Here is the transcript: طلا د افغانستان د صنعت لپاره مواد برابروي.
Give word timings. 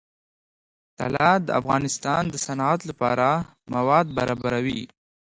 طلا 0.99 1.31
د 1.47 1.49
افغانستان 1.59 2.23
د 2.29 2.35
صنعت 2.45 2.81
لپاره 2.89 3.29
مواد 3.73 4.05
برابروي. 4.17 4.83